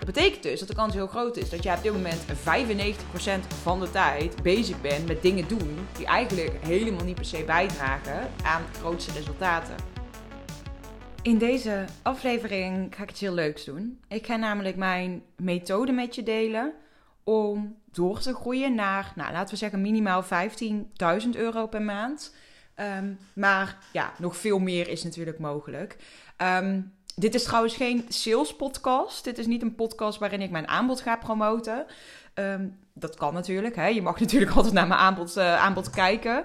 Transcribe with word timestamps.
Dat 0.00 0.14
betekent 0.14 0.42
dus 0.42 0.58
dat 0.58 0.68
de 0.68 0.74
kans 0.74 0.94
heel 0.94 1.06
groot 1.06 1.36
is 1.36 1.50
dat 1.50 1.62
jij 1.62 1.76
op 1.76 1.82
dit 1.82 1.92
moment 1.92 2.24
95% 2.24 3.46
van 3.62 3.80
de 3.80 3.90
tijd 3.90 4.42
bezig 4.42 4.80
bent 4.80 5.06
met 5.06 5.22
dingen 5.22 5.48
doen 5.48 5.86
die 5.96 6.06
eigenlijk 6.06 6.52
helemaal 6.60 7.04
niet 7.04 7.14
per 7.14 7.24
se 7.24 7.44
bijdragen 7.44 8.30
aan 8.42 8.62
grootste 8.72 9.12
resultaten. 9.12 9.74
In 11.22 11.38
deze 11.38 11.84
aflevering 12.02 12.94
ga 12.94 13.02
ik 13.02 13.10
iets 13.10 13.20
heel 13.20 13.32
leuks 13.32 13.64
doen. 13.64 14.00
Ik 14.08 14.26
ga 14.26 14.36
namelijk 14.36 14.76
mijn 14.76 15.22
methode 15.36 15.92
met 15.92 16.14
je 16.14 16.22
delen 16.22 16.72
om 17.24 17.76
door 17.92 18.20
te 18.20 18.34
groeien 18.34 18.74
naar, 18.74 19.12
nou, 19.14 19.32
laten 19.32 19.50
we 19.50 19.56
zeggen, 19.56 19.80
minimaal 19.80 20.24
15.000 20.24 20.28
euro 21.32 21.66
per 21.66 21.82
maand. 21.82 22.34
Um, 22.98 23.18
maar 23.32 23.76
ja, 23.92 24.12
nog 24.18 24.36
veel 24.36 24.58
meer 24.58 24.88
is 24.88 25.02
natuurlijk 25.04 25.38
mogelijk. 25.38 25.96
Um, 26.36 26.92
dit 27.20 27.34
is 27.34 27.42
trouwens 27.42 27.74
geen 27.74 28.04
sales 28.08 28.56
podcast. 28.56 29.24
Dit 29.24 29.38
is 29.38 29.46
niet 29.46 29.62
een 29.62 29.74
podcast 29.74 30.18
waarin 30.18 30.40
ik 30.40 30.50
mijn 30.50 30.68
aanbod 30.68 31.00
ga 31.00 31.16
promoten. 31.16 31.86
Um, 32.34 32.78
dat 32.94 33.16
kan 33.16 33.34
natuurlijk. 33.34 33.76
Hè? 33.76 33.86
Je 33.86 34.02
mag 34.02 34.20
natuurlijk 34.20 34.52
altijd 34.56 34.74
naar 34.74 34.86
mijn 34.86 35.00
aanbod, 35.00 35.36
uh, 35.36 35.62
aanbod 35.62 35.90
kijken. 35.90 36.44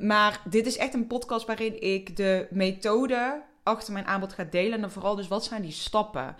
maar 0.00 0.40
dit 0.44 0.66
is 0.66 0.76
echt 0.76 0.94
een 0.94 1.06
podcast 1.06 1.46
waarin 1.46 1.82
ik 1.82 2.16
de 2.16 2.46
methode 2.50 3.42
achter 3.62 3.92
mijn 3.92 4.06
aanbod 4.06 4.32
ga 4.32 4.44
delen. 4.50 4.82
En 4.82 4.90
vooral 4.90 5.16
dus 5.16 5.28
wat 5.28 5.44
zijn 5.44 5.62
die 5.62 5.72
stappen. 5.72 6.36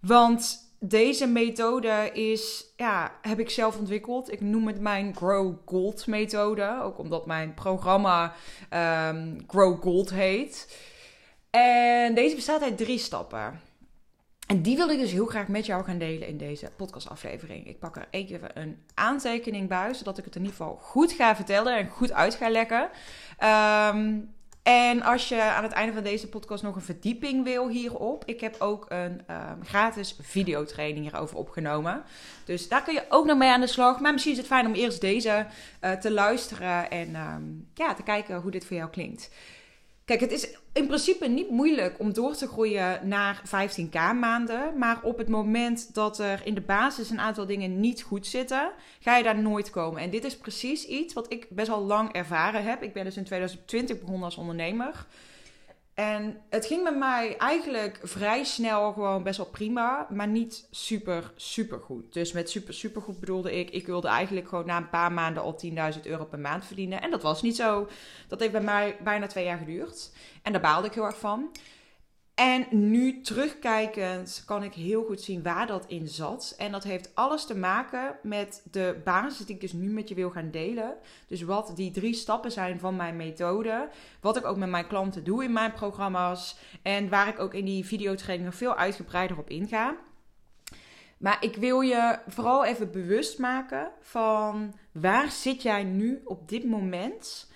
Want 0.00 0.70
deze 0.78 1.26
methode 1.26 2.10
is, 2.12 2.64
ja, 2.76 3.12
heb 3.22 3.40
ik 3.40 3.50
zelf 3.50 3.78
ontwikkeld. 3.78 4.32
Ik 4.32 4.40
noem 4.40 4.66
het 4.66 4.80
mijn 4.80 5.16
Grow 5.16 5.54
Gold 5.64 6.06
methode. 6.06 6.80
Ook 6.82 6.98
omdat 6.98 7.26
mijn 7.26 7.54
programma 7.54 8.32
um, 9.08 9.44
Grow 9.46 9.82
Gold 9.82 10.10
heet. 10.10 10.76
En 11.60 12.14
deze 12.14 12.34
bestaat 12.34 12.62
uit 12.62 12.76
drie 12.76 12.98
stappen. 12.98 13.60
En 14.46 14.62
die 14.62 14.76
wil 14.76 14.88
ik 14.88 14.98
dus 14.98 15.12
heel 15.12 15.26
graag 15.26 15.48
met 15.48 15.66
jou 15.66 15.84
gaan 15.84 15.98
delen 15.98 16.28
in 16.28 16.36
deze 16.38 16.70
podcastaflevering. 16.76 17.66
Ik 17.66 17.78
pak 17.78 17.96
er 17.96 18.06
even 18.10 18.40
een 18.54 18.82
aantekening 18.94 19.68
bij, 19.68 19.94
zodat 19.94 20.18
ik 20.18 20.24
het 20.24 20.34
in 20.34 20.40
ieder 20.40 20.56
geval 20.56 20.76
goed 20.76 21.12
ga 21.12 21.36
vertellen 21.36 21.76
en 21.76 21.88
goed 21.88 22.12
uit 22.12 22.34
ga 22.34 22.50
leggen. 22.50 22.90
Um, 23.94 24.34
en 24.62 25.02
als 25.02 25.28
je 25.28 25.42
aan 25.42 25.62
het 25.62 25.72
einde 25.72 25.92
van 25.92 26.02
deze 26.02 26.28
podcast 26.28 26.62
nog 26.62 26.74
een 26.76 26.82
verdieping 26.82 27.44
wil 27.44 27.68
hierop, 27.68 28.22
ik 28.26 28.40
heb 28.40 28.56
ook 28.58 28.86
een 28.88 29.20
um, 29.30 29.64
gratis 29.64 30.16
videotraining 30.20 31.04
hierover 31.04 31.36
opgenomen. 31.36 32.02
Dus 32.44 32.68
daar 32.68 32.82
kun 32.82 32.94
je 32.94 33.04
ook 33.08 33.26
nog 33.26 33.38
mee 33.38 33.50
aan 33.50 33.60
de 33.60 33.66
slag. 33.66 34.00
Maar 34.00 34.12
misschien 34.12 34.32
is 34.32 34.38
het 34.38 34.46
fijn 34.46 34.66
om 34.66 34.74
eerst 34.74 35.00
deze 35.00 35.46
uh, 35.80 35.92
te 35.92 36.12
luisteren 36.12 36.90
en 36.90 37.16
um, 37.16 37.68
ja, 37.74 37.94
te 37.94 38.02
kijken 38.02 38.40
hoe 38.40 38.50
dit 38.50 38.64
voor 38.64 38.76
jou 38.76 38.90
klinkt. 38.90 39.30
Kijk, 40.12 40.30
het 40.30 40.32
is 40.32 40.48
in 40.72 40.86
principe 40.86 41.28
niet 41.28 41.50
moeilijk 41.50 41.98
om 41.98 42.12
door 42.12 42.34
te 42.34 42.46
groeien 42.46 43.08
naar 43.08 43.42
15k 43.46 44.18
maanden. 44.20 44.78
Maar 44.78 45.02
op 45.02 45.18
het 45.18 45.28
moment 45.28 45.94
dat 45.94 46.18
er 46.18 46.40
in 46.44 46.54
de 46.54 46.60
basis 46.60 47.10
een 47.10 47.20
aantal 47.20 47.46
dingen 47.46 47.80
niet 47.80 48.02
goed 48.02 48.26
zitten, 48.26 48.72
ga 49.00 49.16
je 49.16 49.22
daar 49.22 49.38
nooit 49.38 49.70
komen. 49.70 50.00
En 50.00 50.10
dit 50.10 50.24
is 50.24 50.36
precies 50.36 50.86
iets 50.86 51.14
wat 51.14 51.32
ik 51.32 51.46
best 51.50 51.70
al 51.70 51.82
lang 51.82 52.12
ervaren 52.12 52.64
heb. 52.64 52.82
Ik 52.82 52.92
ben 52.92 53.04
dus 53.04 53.16
in 53.16 53.24
2020 53.24 54.00
begonnen 54.00 54.24
als 54.24 54.36
ondernemer. 54.36 55.06
En 55.94 56.42
het 56.50 56.66
ging 56.66 56.82
met 56.82 56.96
mij 56.96 57.36
eigenlijk 57.36 58.00
vrij 58.02 58.44
snel 58.44 58.92
gewoon 58.92 59.22
best 59.22 59.36
wel 59.36 59.46
prima, 59.46 60.06
maar 60.10 60.28
niet 60.28 60.68
super, 60.70 61.32
super 61.36 61.78
goed. 61.78 62.12
Dus 62.12 62.32
met 62.32 62.50
super, 62.50 62.74
super 62.74 63.02
goed 63.02 63.20
bedoelde 63.20 63.58
ik, 63.58 63.70
ik 63.70 63.86
wilde 63.86 64.08
eigenlijk 64.08 64.48
gewoon 64.48 64.66
na 64.66 64.76
een 64.76 64.90
paar 64.90 65.12
maanden 65.12 65.42
al 65.42 65.60
10.000 65.94 66.00
euro 66.02 66.24
per 66.24 66.38
maand 66.38 66.64
verdienen. 66.64 67.02
En 67.02 67.10
dat 67.10 67.22
was 67.22 67.42
niet 67.42 67.56
zo. 67.56 67.88
Dat 68.28 68.40
heeft 68.40 68.52
bij 68.52 68.60
mij 68.60 68.96
bijna 69.02 69.26
twee 69.26 69.44
jaar 69.44 69.58
geduurd. 69.58 70.10
En 70.42 70.52
daar 70.52 70.60
baalde 70.60 70.86
ik 70.86 70.94
heel 70.94 71.04
erg 71.04 71.18
van. 71.18 71.50
En 72.34 72.66
nu 72.70 73.20
terugkijkend 73.20 74.42
kan 74.46 74.62
ik 74.62 74.74
heel 74.74 75.04
goed 75.04 75.20
zien 75.20 75.42
waar 75.42 75.66
dat 75.66 75.84
in 75.86 76.08
zat. 76.08 76.54
En 76.58 76.72
dat 76.72 76.84
heeft 76.84 77.14
alles 77.14 77.44
te 77.44 77.56
maken 77.56 78.16
met 78.22 78.62
de 78.70 79.00
basis 79.04 79.46
die 79.46 79.54
ik 79.54 79.60
dus 79.60 79.72
nu 79.72 79.90
met 79.90 80.08
je 80.08 80.14
wil 80.14 80.30
gaan 80.30 80.50
delen. 80.50 80.94
Dus 81.26 81.42
wat 81.42 81.72
die 81.74 81.90
drie 81.90 82.14
stappen 82.14 82.52
zijn 82.52 82.78
van 82.78 82.96
mijn 82.96 83.16
methode. 83.16 83.88
Wat 84.20 84.36
ik 84.36 84.44
ook 84.44 84.56
met 84.56 84.70
mijn 84.70 84.86
klanten 84.86 85.24
doe 85.24 85.44
in 85.44 85.52
mijn 85.52 85.72
programma's. 85.72 86.56
En 86.82 87.08
waar 87.08 87.28
ik 87.28 87.38
ook 87.38 87.54
in 87.54 87.64
die 87.64 87.84
videotraining 87.84 88.48
nog 88.48 88.58
veel 88.58 88.76
uitgebreider 88.76 89.38
op 89.38 89.50
inga. 89.50 89.96
Maar 91.18 91.36
ik 91.40 91.56
wil 91.56 91.80
je 91.80 92.18
vooral 92.28 92.64
even 92.64 92.90
bewust 92.90 93.38
maken 93.38 93.90
van 94.00 94.74
waar 94.92 95.30
zit 95.30 95.62
jij 95.62 95.84
nu 95.84 96.22
op 96.24 96.48
dit 96.48 96.64
moment 96.64 97.50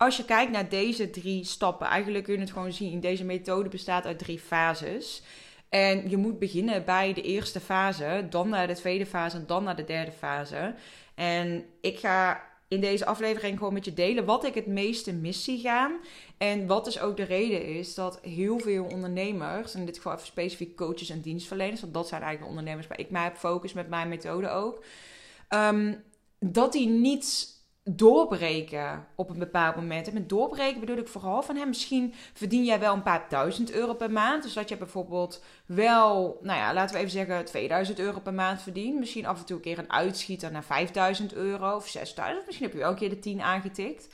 als 0.00 0.16
je 0.16 0.24
kijkt 0.24 0.52
naar 0.52 0.68
deze 0.68 1.10
drie 1.10 1.44
stappen, 1.44 1.86
eigenlijk 1.86 2.24
kun 2.24 2.34
je 2.34 2.40
het 2.40 2.50
gewoon 2.50 2.72
zien. 2.72 3.00
Deze 3.00 3.24
methode 3.24 3.68
bestaat 3.68 4.04
uit 4.04 4.18
drie 4.18 4.38
fases. 4.38 5.22
En 5.68 6.10
je 6.10 6.16
moet 6.16 6.38
beginnen 6.38 6.84
bij 6.84 7.12
de 7.12 7.22
eerste 7.22 7.60
fase, 7.60 8.26
dan 8.30 8.48
naar 8.48 8.66
de 8.66 8.74
tweede 8.74 9.06
fase 9.06 9.36
en 9.36 9.46
dan 9.46 9.64
naar 9.64 9.76
de 9.76 9.84
derde 9.84 10.12
fase. 10.12 10.74
En 11.14 11.64
ik 11.80 11.98
ga 11.98 12.42
in 12.68 12.80
deze 12.80 13.06
aflevering 13.06 13.58
gewoon 13.58 13.72
met 13.72 13.84
je 13.84 13.94
delen 13.94 14.24
wat 14.24 14.44
ik 14.44 14.54
het 14.54 14.66
meeste 14.66 15.12
mis 15.12 15.44
zie 15.44 15.60
gaan. 15.60 15.92
En 16.38 16.66
wat 16.66 16.84
dus 16.84 17.00
ook 17.00 17.16
de 17.16 17.22
reden 17.22 17.64
is 17.64 17.94
dat 17.94 18.20
heel 18.22 18.58
veel 18.58 18.84
ondernemers, 18.84 19.74
in 19.74 19.86
dit 19.86 19.96
geval 19.96 20.12
even 20.12 20.26
specifiek 20.26 20.76
coaches 20.76 21.10
en 21.10 21.20
dienstverleners, 21.20 21.80
want 21.80 21.94
dat 21.94 22.08
zijn 22.08 22.22
eigenlijk 22.22 22.52
de 22.52 22.58
ondernemers 22.58 22.88
waar 22.88 23.06
ik 23.06 23.10
mij 23.10 23.22
heb 23.22 23.36
focus 23.36 23.72
met 23.72 23.88
mijn 23.88 24.08
methode 24.08 24.48
ook, 24.48 24.84
um, 25.48 26.02
dat 26.38 26.72
die 26.72 26.88
niet 26.88 27.58
doorbreken 27.84 29.06
op 29.14 29.30
een 29.30 29.38
bepaald 29.38 29.76
moment. 29.76 30.08
En 30.08 30.14
met 30.14 30.28
doorbreken 30.28 30.80
bedoel 30.80 30.96
ik 30.96 31.08
vooral 31.08 31.42
van... 31.42 31.56
Hè, 31.56 31.66
misschien 31.66 32.14
verdien 32.32 32.64
jij 32.64 32.80
wel 32.80 32.94
een 32.94 33.02
paar 33.02 33.26
duizend 33.28 33.72
euro 33.72 33.94
per 33.94 34.10
maand. 34.10 34.42
Dus 34.42 34.52
dat 34.52 34.68
je 34.68 34.76
bijvoorbeeld 34.76 35.44
wel, 35.66 36.38
nou 36.42 36.58
ja, 36.58 36.74
laten 36.74 36.94
we 36.94 37.00
even 37.00 37.12
zeggen... 37.12 37.44
2000 37.44 37.98
euro 37.98 38.20
per 38.20 38.34
maand 38.34 38.62
verdient. 38.62 38.98
Misschien 38.98 39.26
af 39.26 39.38
en 39.38 39.46
toe 39.46 39.56
een 39.56 39.62
keer 39.62 39.78
een 39.78 39.92
uitschieter 39.92 40.52
naar 40.52 40.64
5000 40.64 41.34
euro 41.34 41.76
of 41.76 41.88
6000. 41.88 42.46
Misschien 42.46 42.66
heb 42.66 42.74
je 42.76 42.82
wel 42.82 42.90
een 42.90 42.96
keer 42.96 43.10
de 43.10 43.18
10 43.18 43.40
aangetikt. 43.40 44.08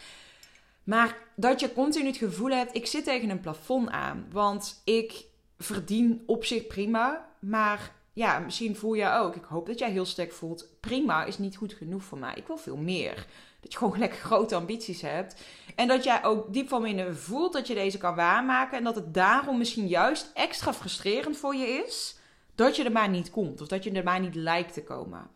Maar 0.84 1.16
dat 1.36 1.60
je 1.60 1.72
continu 1.72 2.06
het 2.06 2.16
gevoel 2.16 2.50
hebt... 2.50 2.76
ik 2.76 2.86
zit 2.86 3.04
tegen 3.04 3.30
een 3.30 3.40
plafond 3.40 3.90
aan. 3.90 4.26
Want 4.30 4.82
ik 4.84 5.24
verdien 5.58 6.22
op 6.26 6.44
zich 6.44 6.66
prima... 6.66 7.28
maar 7.40 7.94
ja, 8.16 8.38
misschien 8.38 8.76
voel 8.76 8.94
je 8.94 9.10
ook, 9.10 9.36
ik 9.36 9.44
hoop 9.44 9.66
dat 9.66 9.78
jij 9.78 9.90
heel 9.90 10.04
sterk 10.04 10.32
voelt, 10.32 10.68
prima 10.80 11.24
is 11.24 11.38
niet 11.38 11.56
goed 11.56 11.74
genoeg 11.74 12.02
voor 12.04 12.18
mij. 12.18 12.34
Ik 12.34 12.46
wil 12.46 12.56
veel 12.56 12.76
meer. 12.76 13.26
Dat 13.60 13.72
je 13.72 13.78
gewoon 13.78 13.98
lekker 14.04 14.18
grote 14.18 14.54
ambities 14.54 15.00
hebt. 15.00 15.42
En 15.74 15.88
dat 15.88 16.04
jij 16.04 16.24
ook 16.24 16.52
diep 16.52 16.68
van 16.68 16.82
binnen 16.82 17.16
voelt 17.16 17.52
dat 17.52 17.66
je 17.66 17.74
deze 17.74 17.98
kan 17.98 18.14
waarmaken. 18.14 18.78
En 18.78 18.84
dat 18.84 18.94
het 18.94 19.14
daarom 19.14 19.58
misschien 19.58 19.86
juist 19.86 20.30
extra 20.34 20.74
frustrerend 20.74 21.36
voor 21.36 21.54
je 21.54 21.66
is. 21.66 22.16
Dat 22.54 22.76
je 22.76 22.84
er 22.84 22.92
maar 22.92 23.08
niet 23.08 23.30
komt. 23.30 23.60
Of 23.60 23.68
dat 23.68 23.84
je 23.84 23.90
er 23.90 24.04
maar 24.04 24.20
niet 24.20 24.34
lijkt 24.34 24.72
te 24.72 24.82
komen. 24.82 25.30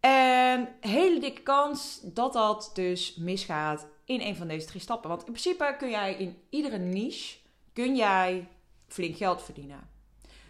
En 0.00 0.68
hele 0.80 1.20
dikke 1.20 1.42
kans 1.42 2.00
dat 2.02 2.32
dat 2.32 2.70
dus 2.74 3.16
misgaat 3.16 3.86
in 4.04 4.20
een 4.20 4.36
van 4.36 4.48
deze 4.48 4.66
drie 4.66 4.80
stappen. 4.80 5.08
Want 5.08 5.26
in 5.26 5.32
principe 5.32 5.74
kun 5.78 5.90
jij 5.90 6.14
in 6.14 6.36
iedere 6.50 6.78
niche 6.78 7.38
kun 7.72 7.96
jij 7.96 8.48
flink 8.86 9.16
geld 9.16 9.42
verdienen. 9.42 9.88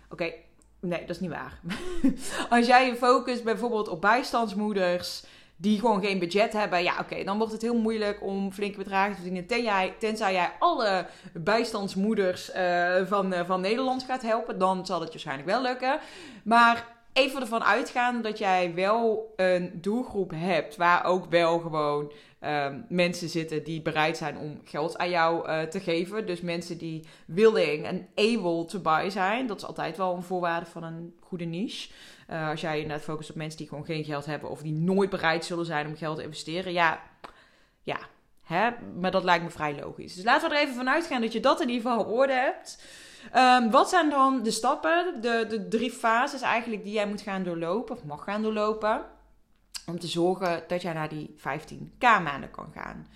Oké, 0.08 0.32
nee, 0.80 1.00
dat 1.00 1.10
is 1.16 1.20
niet 1.20 1.30
waar. 1.30 1.58
Als 2.58 2.66
jij 2.66 2.86
je 2.86 2.96
focust 2.96 3.44
bijvoorbeeld 3.44 3.88
op 3.88 4.00
bijstandsmoeders 4.00 5.22
die 5.60 5.78
gewoon 5.78 6.02
geen 6.02 6.18
budget 6.18 6.52
hebben. 6.52 6.82
Ja, 6.82 6.94
oké, 7.00 7.24
dan 7.24 7.38
wordt 7.38 7.52
het 7.52 7.62
heel 7.62 7.78
moeilijk 7.78 8.22
om 8.22 8.52
flinke 8.52 8.78
bedragen 8.78 9.14
te 9.14 9.20
verdienen. 9.20 9.46
Ten 9.46 9.62
jij, 9.62 9.94
tenzij 9.98 10.32
jij 10.32 10.50
alle 10.58 11.06
bijstandsmoeders 11.32 12.54
uh, 12.54 12.96
van, 13.06 13.32
uh, 13.32 13.40
van 13.46 13.60
Nederland 13.60 14.02
gaat 14.02 14.22
helpen, 14.22 14.58
dan 14.58 14.86
zal 14.86 15.00
het 15.00 15.10
waarschijnlijk 15.10 15.48
wel 15.48 15.62
lukken. 15.62 15.98
Maar 16.42 16.86
even 17.12 17.40
ervan 17.40 17.64
uitgaan 17.64 18.22
dat 18.22 18.38
jij 18.38 18.74
wel 18.74 19.32
een 19.36 19.70
doelgroep 19.74 20.32
hebt 20.34 20.76
waar 20.76 21.04
ook 21.04 21.30
wel 21.30 21.58
gewoon 21.58 22.12
um, 22.40 22.84
mensen 22.88 23.28
zitten 23.28 23.64
die 23.64 23.82
bereid 23.82 24.16
zijn 24.16 24.38
om 24.38 24.60
geld 24.64 24.98
aan 24.98 25.10
jou 25.10 25.48
uh, 25.48 25.62
te 25.62 25.80
geven. 25.80 26.26
Dus 26.26 26.40
mensen 26.40 26.78
die 26.78 27.04
willing 27.26 27.86
en 27.86 28.08
able 28.14 28.64
to 28.64 28.78
buy 28.78 29.10
zijn. 29.10 29.46
Dat 29.46 29.56
is 29.56 29.66
altijd 29.66 29.96
wel 29.96 30.14
een 30.14 30.22
voorwaarde 30.22 30.66
van 30.66 30.82
een 30.82 31.14
goede 31.20 31.44
niche. 31.44 31.90
Uh, 32.30 32.48
als 32.48 32.60
jij 32.60 32.80
inderdaad 32.80 33.04
focust 33.04 33.30
op 33.30 33.36
mensen 33.36 33.58
die 33.58 33.68
gewoon 33.68 33.84
geen 33.84 34.04
geld 34.04 34.26
hebben 34.26 34.50
of 34.50 34.62
die 34.62 34.72
nooit 34.72 35.10
bereid 35.10 35.44
zullen 35.44 35.66
zijn 35.66 35.86
om 35.86 35.96
geld 35.96 36.16
te 36.16 36.22
investeren. 36.22 36.72
Ja, 36.72 37.00
ja. 37.82 37.98
Hè? 38.42 38.70
Maar 39.00 39.10
dat 39.10 39.24
lijkt 39.24 39.44
me 39.44 39.50
vrij 39.50 39.80
logisch. 39.80 40.14
Dus 40.14 40.24
laten 40.24 40.48
we 40.48 40.54
er 40.54 40.62
even 40.62 40.74
vanuit 40.74 41.06
gaan 41.06 41.20
dat 41.20 41.32
je 41.32 41.40
dat 41.40 41.60
in 41.60 41.68
ieder 41.68 41.90
geval 41.90 42.04
op 42.04 42.12
orde 42.12 42.32
hebt. 42.32 42.82
Um, 43.36 43.70
wat 43.70 43.88
zijn 43.88 44.10
dan 44.10 44.42
de 44.42 44.50
stappen, 44.50 45.20
de, 45.20 45.46
de 45.48 45.68
drie 45.68 45.90
fases 45.90 46.40
eigenlijk 46.40 46.82
die 46.84 46.92
jij 46.92 47.06
moet 47.06 47.20
gaan 47.20 47.42
doorlopen 47.42 47.96
of 47.96 48.04
mag 48.04 48.24
gaan 48.24 48.42
doorlopen? 48.42 49.04
Om 49.88 49.98
te 49.98 50.06
zorgen 50.06 50.64
dat 50.68 50.82
jij 50.82 50.92
naar 50.92 51.08
die 51.08 51.34
15k 51.38 51.98
maanden 52.00 52.50
kan 52.50 52.72
gaan. 52.74 53.06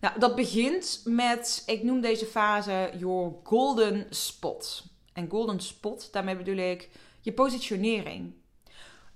Nou, 0.00 0.18
dat 0.18 0.34
begint 0.34 1.00
met, 1.04 1.62
ik 1.66 1.82
noem 1.82 2.00
deze 2.00 2.26
fase 2.26 2.92
your 2.98 3.32
golden 3.42 4.06
spot. 4.10 4.84
En 5.12 5.30
golden 5.30 5.60
spot, 5.60 6.08
daarmee 6.12 6.36
bedoel 6.36 6.56
ik 6.56 6.88
je 7.20 7.32
positionering. 7.32 8.32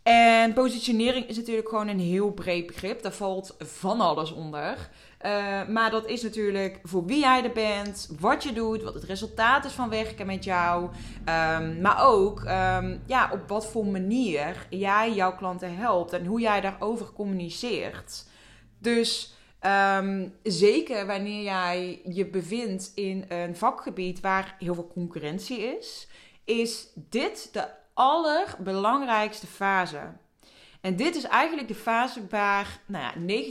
En 0.08 0.52
positionering 0.52 1.28
is 1.28 1.36
natuurlijk 1.36 1.68
gewoon 1.68 1.88
een 1.88 2.00
heel 2.00 2.30
breed 2.30 2.66
begrip. 2.66 3.02
Daar 3.02 3.12
valt 3.12 3.56
van 3.58 4.00
alles 4.00 4.32
onder. 4.32 4.90
Uh, 5.26 5.68
maar 5.68 5.90
dat 5.90 6.06
is 6.06 6.22
natuurlijk 6.22 6.80
voor 6.82 7.04
wie 7.04 7.20
jij 7.20 7.44
er 7.44 7.52
bent, 7.52 8.08
wat 8.20 8.42
je 8.42 8.52
doet, 8.52 8.82
wat 8.82 8.94
het 8.94 9.04
resultaat 9.04 9.64
is 9.64 9.72
van 9.72 9.88
werken 9.88 10.26
met 10.26 10.44
jou. 10.44 10.84
Um, 10.84 11.80
maar 11.80 12.06
ook 12.06 12.40
um, 12.40 13.02
ja, 13.06 13.30
op 13.32 13.48
wat 13.48 13.66
voor 13.66 13.86
manier 13.86 14.66
jij 14.70 15.12
jouw 15.12 15.36
klanten 15.36 15.76
helpt 15.76 16.12
en 16.12 16.26
hoe 16.26 16.40
jij 16.40 16.60
daarover 16.60 17.12
communiceert. 17.12 18.26
Dus 18.78 19.34
um, 19.98 20.34
zeker 20.42 21.06
wanneer 21.06 21.42
jij 21.42 22.00
je 22.04 22.26
bevindt 22.26 22.92
in 22.94 23.24
een 23.28 23.56
vakgebied 23.56 24.20
waar 24.20 24.56
heel 24.58 24.74
veel 24.74 24.90
concurrentie 24.92 25.58
is, 25.58 26.08
is 26.44 26.88
dit 26.94 27.48
de 27.52 27.68
allerbelangrijkste 27.98 29.46
fase. 29.46 30.00
En 30.80 30.96
dit 30.96 31.16
is 31.16 31.24
eigenlijk 31.24 31.68
de 31.68 31.74
fase 31.74 32.26
waar 32.30 32.80
nou 32.86 33.04
ja, 33.04 33.42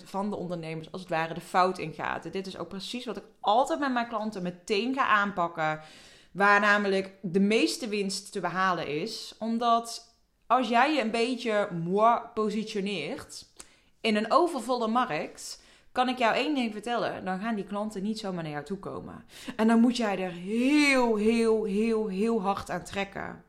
90% 0.00 0.04
van 0.04 0.30
de 0.30 0.36
ondernemers 0.36 0.92
als 0.92 1.00
het 1.00 1.10
ware 1.10 1.34
de 1.34 1.40
fout 1.40 1.78
in 1.78 1.92
gaat. 1.92 2.32
dit 2.32 2.46
is 2.46 2.58
ook 2.58 2.68
precies 2.68 3.04
wat 3.04 3.16
ik 3.16 3.24
altijd 3.40 3.78
met 3.78 3.92
mijn 3.92 4.08
klanten 4.08 4.42
meteen 4.42 4.94
ga 4.94 5.06
aanpakken. 5.06 5.80
Waar 6.32 6.60
namelijk 6.60 7.12
de 7.22 7.40
meeste 7.40 7.88
winst 7.88 8.32
te 8.32 8.40
behalen 8.40 8.86
is. 8.86 9.34
Omdat 9.38 10.16
als 10.46 10.68
jij 10.68 10.94
je 10.94 11.00
een 11.00 11.10
beetje 11.10 11.68
moi 11.84 12.20
positioneert 12.34 13.46
in 14.00 14.16
een 14.16 14.32
overvolle 14.32 14.88
markt, 14.88 15.62
kan 15.92 16.08
ik 16.08 16.18
jou 16.18 16.34
één 16.34 16.54
ding 16.54 16.72
vertellen. 16.72 17.24
Dan 17.24 17.40
gaan 17.40 17.54
die 17.54 17.64
klanten 17.64 18.02
niet 18.02 18.18
zomaar 18.18 18.42
naar 18.42 18.52
jou 18.52 18.64
toe 18.64 18.78
komen. 18.78 19.24
En 19.56 19.68
dan 19.68 19.80
moet 19.80 19.96
jij 19.96 20.18
er 20.18 20.32
heel, 20.32 21.16
heel, 21.16 21.64
heel, 21.64 22.06
heel 22.06 22.42
hard 22.42 22.70
aan 22.70 22.84
trekken. 22.84 23.46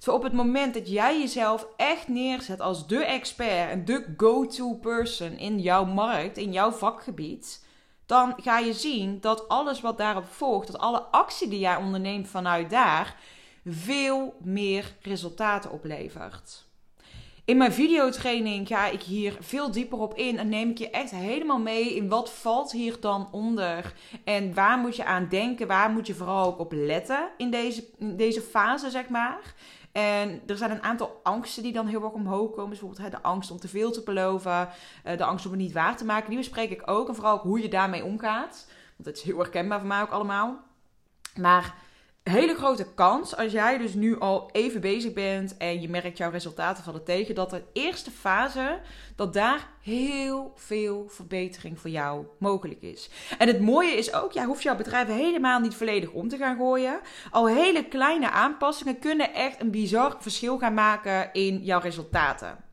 Zo 0.00 0.12
op 0.12 0.22
het 0.22 0.32
moment 0.32 0.74
dat 0.74 0.90
jij 0.90 1.18
jezelf 1.18 1.66
echt 1.76 2.08
neerzet 2.08 2.60
als 2.60 2.86
de 2.86 3.04
expert 3.04 3.70
en 3.70 3.84
de 3.84 4.14
go-to 4.16 4.74
person 4.74 5.38
in 5.38 5.58
jouw 5.58 5.84
markt, 5.84 6.36
in 6.36 6.52
jouw 6.52 6.70
vakgebied, 6.70 7.64
dan 8.06 8.34
ga 8.36 8.58
je 8.58 8.72
zien 8.72 9.20
dat 9.20 9.48
alles 9.48 9.80
wat 9.80 9.98
daarop 9.98 10.26
volgt, 10.26 10.66
dat 10.66 10.80
alle 10.80 11.00
actie 11.00 11.48
die 11.48 11.58
jij 11.58 11.76
onderneemt 11.76 12.28
vanuit 12.28 12.70
daar, 12.70 13.16
veel 13.64 14.34
meer 14.42 14.96
resultaten 15.02 15.70
oplevert. 15.70 16.68
In 17.44 17.56
mijn 17.56 17.72
videotraining 17.72 18.66
ga 18.66 18.86
ik 18.86 19.02
hier 19.02 19.36
veel 19.40 19.70
dieper 19.70 19.98
op 19.98 20.14
in 20.14 20.38
en 20.38 20.48
neem 20.48 20.70
ik 20.70 20.78
je 20.78 20.90
echt 20.90 21.10
helemaal 21.10 21.58
mee 21.58 21.94
in 21.94 22.08
wat 22.08 22.32
valt 22.32 22.72
hier 22.72 22.96
dan 23.00 23.28
onder 23.32 23.94
en 24.24 24.54
waar 24.54 24.78
moet 24.78 24.96
je 24.96 25.04
aan 25.04 25.26
denken, 25.28 25.66
waar 25.66 25.90
moet 25.90 26.06
je 26.06 26.14
vooral 26.14 26.46
ook 26.46 26.58
op 26.58 26.72
letten 26.72 27.28
in 27.36 27.50
deze, 27.50 27.84
in 27.98 28.16
deze 28.16 28.40
fase, 28.40 28.90
zeg 28.90 29.08
maar. 29.08 29.54
En 29.92 30.42
er 30.46 30.56
zijn 30.56 30.70
een 30.70 30.82
aantal 30.82 31.20
angsten 31.22 31.62
die 31.62 31.72
dan 31.72 31.86
heel 31.86 32.02
erg 32.02 32.12
omhoog 32.12 32.50
komen. 32.50 32.68
bijvoorbeeld 32.68 33.00
hè, 33.00 33.10
de 33.10 33.22
angst 33.22 33.50
om 33.50 33.58
te 33.58 33.68
veel 33.68 33.92
te 33.92 34.02
beloven, 34.02 34.68
uh, 35.06 35.16
de 35.16 35.24
angst 35.24 35.44
om 35.44 35.52
het 35.52 35.60
niet 35.60 35.72
waar 35.72 35.96
te 35.96 36.04
maken. 36.04 36.28
Die 36.28 36.38
bespreek 36.38 36.70
ik 36.70 36.82
ook 36.84 37.08
en 37.08 37.14
vooral 37.14 37.32
ook 37.32 37.42
hoe 37.42 37.62
je 37.62 37.68
daarmee 37.68 38.04
omgaat. 38.04 38.66
Want 38.96 39.08
het 39.08 39.16
is 39.16 39.22
heel 39.22 39.38
herkenbaar 39.38 39.78
voor 39.78 39.88
mij 39.88 40.02
ook 40.02 40.10
allemaal. 40.10 40.56
Maar 41.36 41.74
hele 42.22 42.54
grote 42.54 42.86
kans 42.94 43.36
als 43.36 43.52
jij 43.52 43.78
dus 43.78 43.94
nu 43.94 44.18
al 44.18 44.48
even 44.52 44.80
bezig 44.80 45.12
bent 45.12 45.56
en 45.56 45.80
je 45.80 45.88
merkt 45.88 46.16
jouw 46.16 46.30
resultaten 46.30 46.84
vallen 46.84 47.04
tegen, 47.04 47.34
dat 47.34 47.50
de 47.50 47.62
eerste 47.72 48.10
fase, 48.10 48.80
dat 49.16 49.32
daar 49.32 49.68
heel 49.82 50.52
veel 50.56 51.06
verbetering 51.08 51.80
voor 51.80 51.90
jou 51.90 52.26
mogelijk 52.38 52.82
is. 52.82 53.10
En 53.38 53.46
het 53.46 53.60
mooie 53.60 53.92
is 53.92 54.12
ook, 54.12 54.32
jij 54.32 54.44
hoeft 54.44 54.62
jouw 54.62 54.76
bedrijf 54.76 55.08
helemaal 55.08 55.60
niet 55.60 55.74
volledig 55.74 56.10
om 56.10 56.28
te 56.28 56.36
gaan 56.36 56.56
gooien. 56.56 57.00
Al 57.30 57.48
hele 57.48 57.84
kleine 57.84 58.30
aanpassingen 58.30 58.98
kunnen 58.98 59.34
echt 59.34 59.60
een 59.60 59.70
bizar 59.70 60.16
verschil 60.18 60.58
gaan 60.58 60.74
maken 60.74 61.32
in 61.32 61.58
jouw 61.64 61.80
resultaten. 61.80 62.68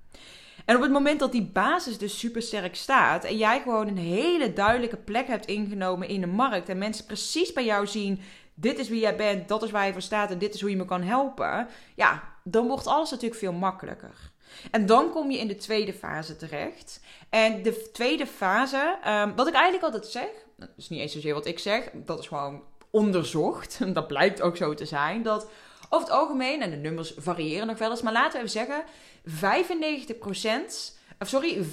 En 0.66 0.76
op 0.76 0.82
het 0.82 0.92
moment 0.92 1.20
dat 1.20 1.32
die 1.32 1.50
basis 1.54 1.98
dus 1.98 2.20
super 2.20 2.42
sterk 2.42 2.76
staat 2.76 3.24
en 3.24 3.38
jij 3.38 3.62
gewoon 3.62 3.88
een 3.88 3.98
hele 3.98 4.54
duidelijke 4.54 4.98
plek 4.98 5.28
hebt 5.28 5.46
ingenomen 5.46 6.08
in 6.08 6.22
de 6.22 6.28
markt 6.28 6.70
en 6.70 6.78
mensen 6.78 7.06
precies 7.06 7.54
bij 7.54 7.66
jou 7.66 7.88
zien 7.88 8.20
dit 8.60 8.80
is 8.80 8.90
wie 8.90 9.00
jij 9.00 9.16
bent, 9.16 9.48
dat 9.48 9.64
is 9.64 9.72
waar 9.72 9.86
je 9.86 9.92
voor 9.92 10.02
staat 10.02 10.32
en 10.32 10.38
dit 10.38 10.54
is 10.54 10.62
hoe 10.62 10.70
je 10.70 10.76
me 10.76 10.86
kan 10.86 11.04
helpen. 11.04 11.68
Ja, 11.96 12.24
dan 12.44 12.68
wordt 12.68 12.88
alles 12.88 13.12
natuurlijk 13.12 13.40
veel 13.40 13.54
makkelijker. 13.54 14.32
En 14.72 14.86
dan 14.86 15.10
kom 15.12 15.32
je 15.32 15.38
in 15.38 15.48
de 15.48 15.56
tweede 15.56 15.94
fase 15.94 16.36
terecht. 16.36 17.00
En 17.30 17.64
de 17.64 17.90
tweede 17.94 18.28
fase, 18.28 18.98
um, 19.08 19.36
wat 19.36 19.48
ik 19.48 19.54
eigenlijk 19.54 19.84
altijd 19.84 20.12
zeg, 20.12 20.30
dat 20.56 20.70
is 20.78 20.90
niet 20.90 21.00
eens 21.00 21.12
zozeer 21.12 21.34
wat 21.34 21.46
ik 21.46 21.60
zeg, 21.60 21.90
dat 21.94 22.20
is 22.20 22.28
gewoon 22.28 22.64
onderzocht. 22.90 23.78
En 23.82 23.94
dat 24.00 24.08
blijkt 24.08 24.42
ook 24.42 24.58
zo 24.58 24.74
te 24.74 24.86
zijn. 24.86 25.24
Dat 25.24 25.50
over 25.90 26.08
het 26.08 26.18
algemeen, 26.18 26.62
en 26.62 26.70
de 26.70 26.76
nummers 26.76 27.14
variëren 27.18 27.68
nog 27.68 27.78
wel 27.78 27.90
eens, 27.90 28.02
maar 28.02 28.14
laten 28.14 28.32
we 28.32 28.38
even 28.38 28.50
zeggen, 28.50 28.84
95%, 30.92 30.96
of 31.20 31.28
sorry, 31.28 31.64
5% 31.64 31.70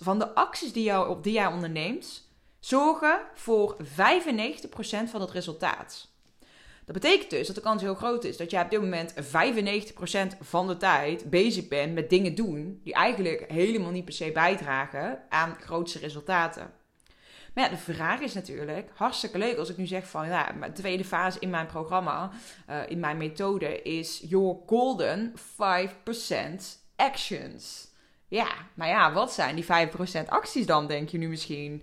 van 0.00 0.18
de 0.18 0.34
acties 0.34 0.72
die, 0.72 0.84
jou, 0.84 1.22
die 1.22 1.32
jij 1.32 1.46
onderneemt, 1.46 2.28
zorgen 2.64 3.20
voor 3.34 3.76
95% 3.82 3.86
van 5.06 5.20
het 5.20 5.30
resultaat. 5.30 6.12
Dat 6.84 6.94
betekent 6.94 7.30
dus 7.30 7.46
dat 7.46 7.56
de 7.56 7.62
kans 7.62 7.82
heel 7.82 7.94
groot 7.94 8.24
is 8.24 8.36
dat 8.36 8.50
jij 8.50 8.62
op 8.62 8.70
dit 8.70 8.80
moment 8.80 9.14
95% 9.14 9.16
van 10.40 10.66
de 10.66 10.76
tijd 10.76 11.30
bezig 11.30 11.68
bent 11.68 11.94
met 11.94 12.10
dingen 12.10 12.34
doen 12.34 12.80
die 12.84 12.94
eigenlijk 12.94 13.44
helemaal 13.48 13.90
niet 13.90 14.04
per 14.04 14.14
se 14.14 14.32
bijdragen 14.32 15.22
aan 15.28 15.56
grootste 15.60 15.98
resultaten. 15.98 16.72
Maar 17.54 17.64
ja, 17.64 17.70
de 17.70 17.92
vraag 17.92 18.20
is 18.20 18.34
natuurlijk, 18.34 18.90
hartstikke 18.94 19.38
leuk 19.38 19.58
als 19.58 19.70
ik 19.70 19.76
nu 19.76 19.86
zeg 19.86 20.08
van, 20.08 20.28
ja, 20.28 20.52
de 20.52 20.72
tweede 20.72 21.04
fase 21.04 21.38
in 21.40 21.50
mijn 21.50 21.66
programma, 21.66 22.30
uh, 22.70 22.76
in 22.88 23.00
mijn 23.00 23.16
methode 23.16 23.82
is 23.82 24.22
your 24.28 24.56
golden 24.66 25.34
5% 25.36 25.38
actions. 26.96 27.88
Ja, 28.28 28.48
maar 28.74 28.88
ja, 28.88 29.12
wat 29.12 29.32
zijn 29.32 29.54
die 29.54 29.64
5% 29.64 29.68
acties 30.26 30.66
dan, 30.66 30.86
denk 30.86 31.08
je 31.08 31.18
nu 31.18 31.28
misschien? 31.28 31.82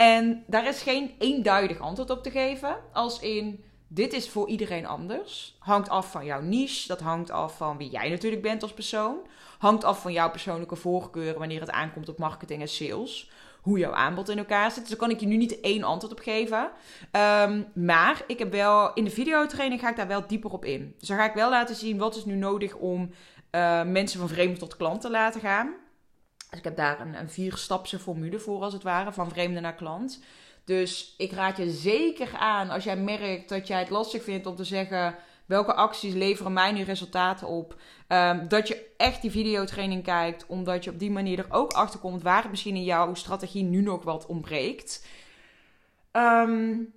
En 0.00 0.44
daar 0.46 0.66
is 0.66 0.82
geen 0.82 1.14
eenduidig 1.18 1.80
antwoord 1.80 2.10
op 2.10 2.22
te 2.22 2.30
geven. 2.30 2.76
Als 2.92 3.20
in, 3.20 3.64
dit 3.88 4.12
is 4.12 4.30
voor 4.30 4.48
iedereen 4.48 4.86
anders. 4.86 5.56
Hangt 5.58 5.88
af 5.88 6.10
van 6.10 6.24
jouw 6.24 6.40
niche. 6.40 6.88
Dat 6.88 7.00
hangt 7.00 7.30
af 7.30 7.56
van 7.56 7.76
wie 7.76 7.90
jij 7.90 8.08
natuurlijk 8.08 8.42
bent 8.42 8.62
als 8.62 8.72
persoon. 8.72 9.16
Hangt 9.58 9.84
af 9.84 10.00
van 10.00 10.12
jouw 10.12 10.30
persoonlijke 10.30 10.76
voorkeuren 10.76 11.38
wanneer 11.38 11.60
het 11.60 11.70
aankomt 11.70 12.08
op 12.08 12.18
marketing 12.18 12.60
en 12.60 12.68
sales. 12.68 13.30
Hoe 13.60 13.78
jouw 13.78 13.92
aanbod 13.92 14.28
in 14.28 14.38
elkaar 14.38 14.70
zit. 14.70 14.80
Dus 14.80 14.88
daar 14.88 14.98
kan 14.98 15.10
ik 15.10 15.20
je 15.20 15.26
nu 15.26 15.36
niet 15.36 15.60
één 15.60 15.82
antwoord 15.82 16.12
op 16.12 16.20
geven. 16.20 16.70
Um, 17.12 17.66
maar 17.74 18.22
ik 18.26 18.38
heb 18.38 18.52
wel, 18.52 18.92
in 18.92 19.04
de 19.04 19.10
videotraining 19.10 19.80
ga 19.80 19.90
ik 19.90 19.96
daar 19.96 20.06
wel 20.06 20.26
dieper 20.26 20.50
op 20.50 20.64
in. 20.64 20.94
Dus 20.98 21.08
dan 21.08 21.16
ga 21.16 21.28
ik 21.28 21.34
wel 21.34 21.50
laten 21.50 21.74
zien 21.74 21.98
wat 21.98 22.16
is 22.16 22.24
nu 22.24 22.34
nodig 22.34 22.74
om 22.74 23.10
uh, 23.50 23.82
mensen 23.82 24.18
van 24.18 24.28
vreemd 24.28 24.58
tot 24.58 24.76
klant 24.76 25.00
te 25.00 25.10
laten 25.10 25.40
gaan. 25.40 25.74
Dus 26.50 26.58
ik 26.58 26.64
heb 26.64 26.76
daar 26.76 27.00
een, 27.00 27.14
een 27.14 27.30
vierstapse 27.30 27.98
formule 27.98 28.38
voor, 28.38 28.62
als 28.62 28.72
het 28.72 28.82
ware, 28.82 29.12
van 29.12 29.30
vreemde 29.30 29.60
naar 29.60 29.74
klant. 29.74 30.22
Dus 30.64 31.14
ik 31.16 31.32
raad 31.32 31.56
je 31.56 31.70
zeker 31.70 32.36
aan 32.36 32.70
als 32.70 32.84
jij 32.84 32.96
merkt 32.96 33.48
dat 33.48 33.66
jij 33.66 33.78
het 33.78 33.90
lastig 33.90 34.22
vindt 34.22 34.46
om 34.46 34.56
te 34.56 34.64
zeggen 34.64 35.14
welke 35.46 35.74
acties 35.74 36.14
leveren 36.14 36.52
mij 36.52 36.72
nu 36.72 36.82
resultaten 36.82 37.48
op. 37.48 37.80
Um, 38.08 38.48
dat 38.48 38.68
je 38.68 38.86
echt 38.96 39.22
die 39.22 39.30
videotraining 39.30 40.02
kijkt, 40.02 40.46
omdat 40.46 40.84
je 40.84 40.90
op 40.90 40.98
die 40.98 41.10
manier 41.10 41.38
er 41.38 41.52
ook 41.52 41.72
achter 41.72 42.00
komt 42.00 42.22
waar 42.22 42.42
het 42.42 42.50
misschien 42.50 42.76
in 42.76 42.84
jouw 42.84 43.14
strategie 43.14 43.62
nu 43.64 43.82
nog 43.82 44.02
wat 44.02 44.26
ontbreekt. 44.26 45.06
Um, 46.12 46.92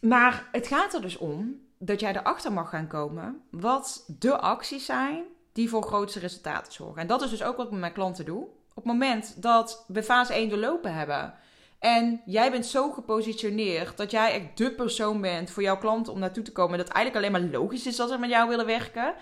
maar 0.00 0.48
het 0.52 0.66
gaat 0.66 0.94
er 0.94 1.00
dus 1.00 1.16
om 1.16 1.60
dat 1.78 2.00
jij 2.00 2.14
erachter 2.14 2.52
mag 2.52 2.70
gaan 2.70 2.86
komen 2.86 3.42
wat 3.50 4.04
de 4.18 4.38
acties 4.38 4.84
zijn 4.84 5.24
die 5.52 5.68
voor 5.68 5.82
grootste 5.82 6.18
resultaten 6.18 6.72
zorgen. 6.72 7.02
En 7.02 7.06
dat 7.06 7.22
is 7.22 7.30
dus 7.30 7.42
ook 7.42 7.56
wat 7.56 7.66
ik 7.66 7.72
met 7.72 7.80
mijn 7.80 7.92
klanten 7.92 8.24
doe 8.24 8.46
op 8.76 8.84
het 8.84 8.92
moment 8.92 9.42
dat 9.42 9.84
we 9.88 10.02
fase 10.02 10.32
1 10.32 10.48
doorlopen 10.48 10.94
hebben. 10.94 11.34
En 11.78 12.22
jij 12.24 12.50
bent 12.50 12.66
zo 12.66 12.90
gepositioneerd 12.90 13.96
dat 13.96 14.10
jij 14.10 14.32
echt 14.32 14.56
de 14.56 14.70
persoon 14.70 15.20
bent 15.20 15.50
voor 15.50 15.62
jouw 15.62 15.78
klanten 15.78 16.12
om 16.12 16.18
naartoe 16.18 16.42
te 16.42 16.52
komen. 16.52 16.78
Dat 16.78 16.88
eigenlijk 16.88 17.26
alleen 17.26 17.42
maar 17.42 17.60
logisch 17.60 17.86
is 17.86 17.96
dat 17.96 18.08
ze 18.08 18.18
met 18.18 18.30
jou 18.30 18.48
willen 18.48 18.66
werken. 18.66 19.14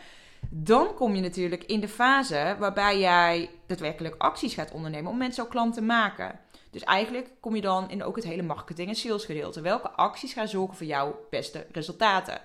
Dan 0.50 0.94
kom 0.94 1.14
je 1.14 1.20
natuurlijk 1.20 1.64
in 1.64 1.80
de 1.80 1.88
fase 1.88 2.56
waarbij 2.58 2.99
jij 2.99 3.50
daadwerkelijk 3.66 4.14
acties 4.18 4.54
gaat 4.54 4.73
ondernemen 4.73 5.11
om 5.11 5.16
mensen 5.18 5.44
ook 5.44 5.50
klant 5.50 5.75
te 5.75 5.82
maken. 5.82 6.38
Dus 6.70 6.82
eigenlijk 6.82 7.30
kom 7.40 7.54
je 7.54 7.61
dan 7.61 7.90
in 7.90 8.04
ook 8.04 8.16
het 8.16 8.25
hele 8.25 8.42
marketing 8.42 8.88
en 8.88 8.94
sales 8.94 9.25
gedeelte. 9.25 9.61
Welke 9.61 9.90
acties 9.90 10.32
gaan 10.32 10.49
zorgen 10.49 10.76
voor 10.76 10.87
jouw 10.87 11.26
beste 11.30 11.66
resultaten? 11.73 12.40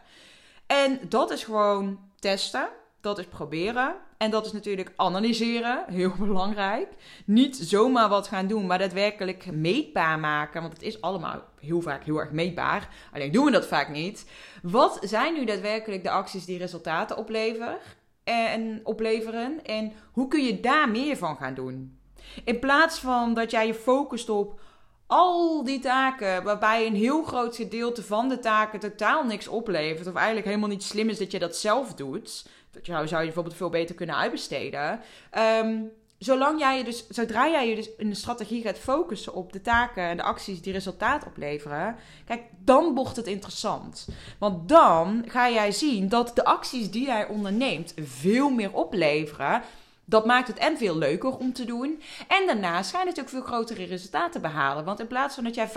En 0.67 0.99
dat 1.09 1.31
is 1.31 1.43
gewoon 1.43 1.99
testen. 2.19 2.69
Dat 3.01 3.19
is 3.19 3.25
proberen. 3.25 3.95
En 4.17 4.31
dat 4.31 4.45
is 4.45 4.51
natuurlijk 4.51 4.93
analyseren, 4.95 5.83
heel 5.87 6.13
belangrijk. 6.17 6.87
Niet 7.25 7.55
zomaar 7.55 8.09
wat 8.09 8.27
gaan 8.27 8.47
doen, 8.47 8.65
maar 8.65 8.77
daadwerkelijk 8.77 9.51
meetbaar 9.51 10.19
maken. 10.19 10.61
Want 10.61 10.73
het 10.73 10.81
is 10.81 11.01
allemaal 11.01 11.43
heel 11.59 11.81
vaak 11.81 12.03
heel 12.03 12.19
erg 12.19 12.31
meetbaar. 12.31 12.89
Alleen 13.13 13.31
doen 13.31 13.45
we 13.45 13.51
dat 13.51 13.67
vaak 13.67 13.89
niet. 13.89 14.31
Wat 14.61 14.97
zijn 15.01 15.33
nu 15.33 15.45
daadwerkelijk 15.45 16.03
de 16.03 16.09
acties 16.09 16.45
die 16.45 16.57
resultaten 16.57 17.17
opleveren? 17.17 17.77
En 18.23 18.81
opleveren? 18.83 19.65
En 19.65 19.91
hoe 20.11 20.27
kun 20.27 20.43
je 20.43 20.59
daar 20.59 20.89
meer 20.89 21.17
van 21.17 21.37
gaan 21.37 21.53
doen? 21.53 21.99
In 22.43 22.59
plaats 22.59 22.99
van 22.99 23.33
dat 23.33 23.51
jij 23.51 23.67
je 23.67 23.73
focust 23.73 24.29
op 24.29 24.59
al 25.07 25.63
die 25.63 25.79
taken, 25.79 26.43
waarbij 26.43 26.87
een 26.87 26.95
heel 26.95 27.23
groot 27.23 27.55
gedeelte 27.55 28.03
van 28.03 28.29
de 28.29 28.39
taken 28.39 28.79
totaal 28.79 29.23
niks 29.23 29.47
oplevert, 29.47 30.07
of 30.07 30.15
eigenlijk 30.15 30.45
helemaal 30.45 30.69
niet 30.69 30.83
slim 30.83 31.09
is 31.09 31.17
dat 31.17 31.31
je 31.31 31.39
dat 31.39 31.55
zelf 31.55 31.93
doet, 31.93 32.47
dat 32.71 32.85
zou, 32.85 33.07
zou 33.07 33.19
je 33.19 33.25
bijvoorbeeld 33.25 33.55
veel 33.55 33.69
beter 33.69 33.95
kunnen 33.95 34.15
uitbesteden. 34.15 35.01
Um, 35.37 35.91
zolang 36.19 36.59
jij 36.59 36.77
je 36.77 36.83
dus, 36.83 37.07
zodra 37.07 37.49
jij 37.49 37.69
je 37.69 37.75
dus 37.75 37.89
in 37.97 38.09
de 38.09 38.15
strategie 38.15 38.61
gaat 38.61 38.77
focussen 38.77 39.33
op 39.33 39.53
de 39.53 39.61
taken 39.61 40.03
en 40.03 40.17
de 40.17 40.23
acties 40.23 40.61
die 40.61 40.73
resultaat 40.73 41.25
opleveren, 41.25 41.95
kijk, 42.25 42.41
dan 42.63 42.95
wordt 42.95 43.15
het 43.15 43.27
interessant. 43.27 44.07
Want 44.37 44.69
dan 44.69 45.23
ga 45.27 45.49
jij 45.49 45.71
zien 45.71 46.09
dat 46.09 46.31
de 46.35 46.45
acties 46.45 46.91
die 46.91 47.05
jij 47.05 47.27
onderneemt 47.27 47.93
veel 48.03 48.49
meer 48.49 48.73
opleveren. 48.73 49.61
Dat 50.09 50.25
maakt 50.25 50.47
het 50.47 50.57
en 50.57 50.77
veel 50.77 50.97
leuker 50.97 51.37
om 51.37 51.53
te 51.53 51.65
doen. 51.65 52.01
En 52.27 52.45
daarnaast 52.45 52.91
ga 52.91 52.99
je 52.99 53.05
natuurlijk 53.05 53.35
veel 53.35 53.45
grotere 53.45 53.83
resultaten 53.83 54.41
behalen. 54.41 54.85
Want 54.85 54.99
in 54.99 55.07
plaats 55.07 55.35
van 55.35 55.43
dat 55.43 55.55
jij 55.55 55.67
95% 55.67 55.71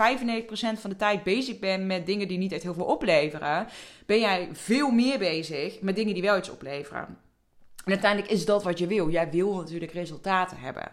van 0.79 0.89
de 0.89 0.95
tijd 0.95 1.23
bezig 1.23 1.59
bent 1.59 1.85
met 1.85 2.05
dingen 2.05 2.27
die 2.27 2.37
niet 2.37 2.51
echt 2.51 2.63
heel 2.63 2.73
veel 2.73 2.85
opleveren, 2.85 3.67
ben 4.05 4.19
jij 4.19 4.49
veel 4.51 4.89
meer 4.89 5.19
bezig 5.19 5.81
met 5.81 5.95
dingen 5.95 6.13
die 6.13 6.23
wel 6.23 6.37
iets 6.37 6.49
opleveren. 6.49 7.17
En 7.85 7.91
uiteindelijk 7.91 8.31
is 8.31 8.45
dat 8.45 8.63
wat 8.63 8.79
je 8.79 8.87
wil. 8.87 9.09
Jij 9.09 9.29
wil 9.29 9.55
natuurlijk 9.55 9.91
resultaten 9.91 10.57
hebben. 10.57 10.91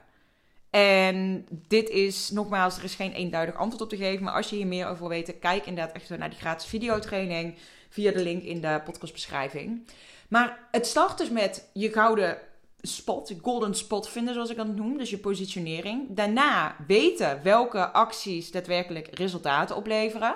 En 0.70 1.46
dit 1.50 1.88
is, 1.88 2.30
nogmaals, 2.30 2.76
er 2.76 2.84
is 2.84 2.94
geen 2.94 3.12
eenduidig 3.12 3.54
antwoord 3.54 3.82
op 3.82 3.88
te 3.88 3.96
geven. 3.96 4.24
Maar 4.24 4.34
als 4.34 4.50
je 4.50 4.56
hier 4.56 4.66
meer 4.66 4.86
over 4.86 4.98
wil 4.98 5.08
weten, 5.08 5.38
kijk 5.38 5.66
inderdaad 5.66 5.94
echt 5.94 6.08
naar 6.08 6.30
die 6.30 6.38
gratis 6.38 6.68
videotraining 6.68 7.54
via 7.88 8.12
de 8.12 8.22
link 8.22 8.42
in 8.42 8.60
de 8.60 8.80
podcastbeschrijving. 8.84 9.86
Maar 10.28 10.68
het 10.70 10.86
start 10.86 11.18
dus 11.18 11.30
met 11.30 11.68
je 11.72 11.92
gouden 11.92 12.38
spot, 12.82 13.34
golden 13.42 13.74
spot 13.74 14.08
vinden 14.08 14.34
zoals 14.34 14.50
ik 14.50 14.56
dat 14.56 14.76
noem. 14.76 14.98
Dus 14.98 15.10
je 15.10 15.18
positionering. 15.18 16.06
Daarna 16.08 16.76
weten 16.86 17.42
welke 17.42 17.90
acties 17.90 18.50
daadwerkelijk 18.50 19.08
resultaten 19.18 19.76
opleveren. 19.76 20.34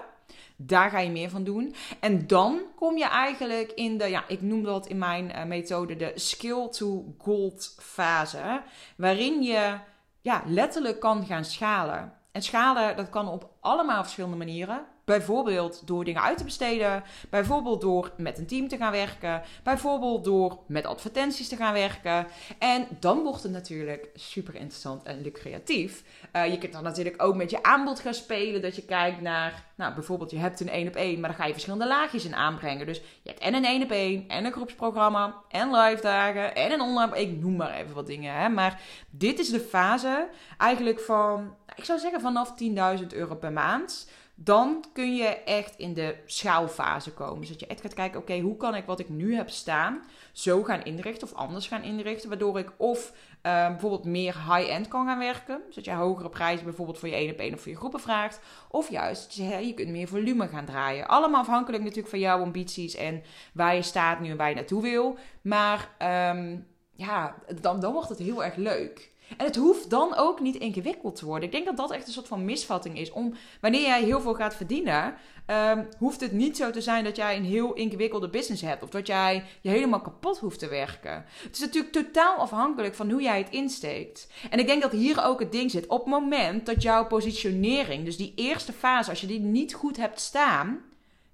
Daar 0.56 0.90
ga 0.90 0.98
je 0.98 1.10
meer 1.10 1.30
van 1.30 1.44
doen. 1.44 1.74
En 2.00 2.26
dan 2.26 2.60
kom 2.76 2.96
je 2.96 3.08
eigenlijk 3.08 3.72
in 3.72 3.98
de, 3.98 4.04
ja, 4.04 4.24
ik 4.28 4.42
noem 4.42 4.62
dat 4.62 4.86
in 4.86 4.98
mijn 4.98 5.30
uh, 5.30 5.44
methode 5.44 5.96
de 5.96 6.12
skill 6.14 6.68
to 6.68 7.14
gold 7.18 7.76
fase. 7.78 8.62
Waarin 8.96 9.42
je 9.42 9.78
ja, 10.20 10.42
letterlijk 10.46 11.00
kan 11.00 11.26
gaan 11.26 11.44
schalen. 11.44 12.12
En 12.32 12.42
schalen, 12.42 12.96
dat 12.96 13.10
kan 13.10 13.28
op 13.28 13.53
allemaal 13.64 14.02
verschillende 14.02 14.36
manieren. 14.36 14.84
Bijvoorbeeld 15.04 15.86
door 15.86 16.04
dingen 16.04 16.22
uit 16.22 16.38
te 16.38 16.44
besteden. 16.44 17.02
Bijvoorbeeld 17.30 17.80
door 17.80 18.12
met 18.16 18.38
een 18.38 18.46
team 18.46 18.68
te 18.68 18.76
gaan 18.76 18.92
werken. 18.92 19.42
Bijvoorbeeld 19.62 20.24
door 20.24 20.58
met 20.66 20.86
advertenties 20.86 21.48
te 21.48 21.56
gaan 21.56 21.72
werken. 21.72 22.26
En 22.58 22.86
dan 23.00 23.22
wordt 23.22 23.42
het 23.42 23.52
natuurlijk 23.52 24.08
super 24.14 24.54
interessant 24.54 25.02
en 25.02 25.22
lucratief. 25.22 26.02
Uh, 26.36 26.50
je 26.50 26.58
kunt 26.58 26.72
dan 26.72 26.82
natuurlijk 26.82 27.22
ook 27.22 27.34
met 27.34 27.50
je 27.50 27.62
aanbod 27.62 28.00
gaan 28.00 28.14
spelen. 28.14 28.62
Dat 28.62 28.76
je 28.76 28.84
kijkt 28.84 29.20
naar, 29.20 29.64
nou 29.74 29.94
bijvoorbeeld 29.94 30.30
je 30.30 30.38
hebt 30.38 30.60
een 30.60 30.68
1 30.68 30.88
op 30.88 30.94
1, 30.94 31.20
maar 31.20 31.30
dan 31.30 31.38
ga 31.38 31.46
je 31.46 31.52
verschillende 31.52 31.86
laagjes 31.86 32.24
in 32.24 32.34
aanbrengen. 32.34 32.86
Dus 32.86 32.98
je 32.98 33.30
hebt 33.30 33.40
en 33.40 33.54
een 33.54 33.64
1 33.64 33.82
op 33.82 33.90
1, 33.90 34.28
en 34.28 34.44
een 34.44 34.52
groepsprogramma, 34.52 35.34
en 35.48 35.70
live 35.70 36.02
dagen, 36.02 36.54
en 36.54 36.72
een 36.72 36.80
online. 36.80 37.20
Ik 37.20 37.40
noem 37.40 37.56
maar 37.56 37.74
even 37.74 37.94
wat 37.94 38.06
dingen. 38.06 38.34
Hè. 38.34 38.48
Maar 38.48 38.80
dit 39.10 39.38
is 39.38 39.50
de 39.50 39.60
fase 39.60 40.28
eigenlijk 40.58 41.00
van, 41.00 41.54
ik 41.74 41.84
zou 41.84 41.98
zeggen 41.98 42.20
vanaf 42.20 42.54
10.000 43.00 43.06
euro 43.08 43.34
per 43.34 43.52
maand 43.54 44.06
dan 44.34 44.84
kun 44.92 45.14
je 45.14 45.26
echt 45.26 45.76
in 45.76 45.94
de 45.94 46.16
schaalfase 46.26 47.12
komen. 47.12 47.40
Dus 47.40 47.48
dat 47.48 47.60
je 47.60 47.66
echt 47.66 47.80
gaat 47.80 47.94
kijken, 47.94 48.20
oké, 48.20 48.38
hoe 48.38 48.56
kan 48.56 48.74
ik 48.74 48.84
wat 48.84 48.98
ik 48.98 49.08
nu 49.08 49.34
heb 49.34 49.50
staan 49.50 50.02
zo 50.32 50.62
gaan 50.62 50.84
inrichten 50.84 51.28
of 51.28 51.34
anders 51.34 51.68
gaan 51.68 51.82
inrichten, 51.82 52.28
waardoor 52.28 52.58
ik 52.58 52.72
of 52.76 53.12
uh, 53.42 53.68
bijvoorbeeld 53.68 54.04
meer 54.04 54.34
high-end 54.54 54.88
kan 54.88 55.06
gaan 55.06 55.18
werken, 55.18 55.60
zodat 55.68 55.84
je 55.84 55.92
hogere 55.92 56.28
prijzen 56.28 56.64
bijvoorbeeld 56.64 56.98
voor 56.98 57.08
je 57.08 57.14
één 57.14 57.30
op 57.30 57.38
één 57.38 57.54
of 57.54 57.60
voor 57.60 57.70
je 57.70 57.76
groepen 57.76 58.00
vraagt, 58.00 58.40
of 58.68 58.90
juist, 58.90 59.34
je, 59.34 59.66
je 59.66 59.74
kunt 59.74 59.88
meer 59.88 60.08
volume 60.08 60.48
gaan 60.48 60.64
draaien. 60.64 61.06
Allemaal 61.06 61.40
afhankelijk 61.40 61.82
natuurlijk 61.82 62.08
van 62.08 62.18
jouw 62.18 62.42
ambities 62.42 62.94
en 62.94 63.22
waar 63.52 63.74
je 63.74 63.82
staat 63.82 64.20
nu 64.20 64.30
en 64.30 64.36
waar 64.36 64.48
je 64.48 64.54
naartoe 64.54 64.82
wil. 64.82 65.18
Maar 65.42 65.90
um, 66.32 66.66
ja, 66.94 67.34
dan, 67.60 67.80
dan 67.80 67.92
wordt 67.92 68.08
het 68.08 68.18
heel 68.18 68.44
erg 68.44 68.56
leuk. 68.56 69.12
En 69.36 69.46
het 69.46 69.56
hoeft 69.56 69.90
dan 69.90 70.14
ook 70.14 70.40
niet 70.40 70.56
ingewikkeld 70.56 71.16
te 71.16 71.24
worden. 71.24 71.44
Ik 71.44 71.52
denk 71.52 71.66
dat 71.66 71.76
dat 71.76 71.90
echt 71.90 72.06
een 72.06 72.12
soort 72.12 72.28
van 72.28 72.44
misvatting 72.44 72.98
is. 72.98 73.12
Om, 73.12 73.34
wanneer 73.60 73.80
jij 73.80 74.02
heel 74.02 74.20
veel 74.20 74.34
gaat 74.34 74.56
verdienen, 74.56 75.14
um, 75.46 75.88
hoeft 75.98 76.20
het 76.20 76.32
niet 76.32 76.56
zo 76.56 76.70
te 76.70 76.80
zijn 76.80 77.04
dat 77.04 77.16
jij 77.16 77.36
een 77.36 77.44
heel 77.44 77.72
ingewikkelde 77.72 78.28
business 78.28 78.62
hebt. 78.62 78.82
Of 78.82 78.90
dat 78.90 79.06
jij 79.06 79.44
je 79.60 79.68
helemaal 79.68 80.00
kapot 80.00 80.38
hoeft 80.38 80.58
te 80.58 80.68
werken. 80.68 81.24
Het 81.42 81.54
is 81.54 81.60
natuurlijk 81.60 81.92
totaal 81.92 82.36
afhankelijk 82.36 82.94
van 82.94 83.10
hoe 83.10 83.22
jij 83.22 83.38
het 83.38 83.50
insteekt. 83.50 84.28
En 84.50 84.58
ik 84.58 84.66
denk 84.66 84.82
dat 84.82 84.92
hier 84.92 85.24
ook 85.24 85.40
het 85.40 85.52
ding 85.52 85.70
zit. 85.70 85.86
Op 85.86 86.00
het 86.00 86.08
moment 86.08 86.66
dat 86.66 86.82
jouw 86.82 87.06
positionering, 87.06 88.04
dus 88.04 88.16
die 88.16 88.32
eerste 88.36 88.72
fase, 88.72 89.10
als 89.10 89.20
je 89.20 89.26
die 89.26 89.40
niet 89.40 89.74
goed 89.74 89.96
hebt 89.96 90.20
staan. 90.20 90.80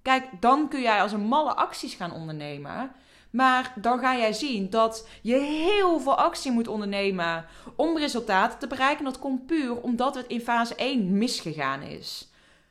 Kijk, 0.02 0.24
dan 0.40 0.68
kun 0.68 0.80
jij 0.80 1.02
als 1.02 1.12
een 1.12 1.20
malle 1.26 1.54
acties 1.54 1.94
gaan 1.94 2.12
ondernemen. 2.12 2.92
Maar 3.30 3.72
dan 3.76 3.98
ga 3.98 4.16
jij 4.16 4.32
zien 4.32 4.70
dat 4.70 5.08
je 5.22 5.38
heel 5.38 6.00
veel 6.00 6.16
actie 6.16 6.52
moet 6.52 6.68
ondernemen 6.68 7.46
om 7.76 7.98
resultaten 7.98 8.58
te 8.58 8.66
bereiken. 8.66 9.04
Dat 9.04 9.18
komt 9.18 9.46
puur 9.46 9.80
omdat 9.80 10.14
het 10.14 10.26
in 10.26 10.40
fase 10.40 10.74
1 10.74 11.18
misgegaan 11.18 11.82
is. 11.82 12.30